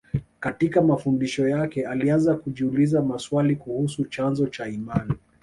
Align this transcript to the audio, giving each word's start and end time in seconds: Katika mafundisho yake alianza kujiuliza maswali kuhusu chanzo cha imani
Katika 0.39 0.81
mafundisho 0.81 1.47
yake 1.47 1.87
alianza 1.87 2.35
kujiuliza 2.35 3.01
maswali 3.01 3.55
kuhusu 3.55 4.05
chanzo 4.05 4.47
cha 4.47 4.67
imani 4.67 5.13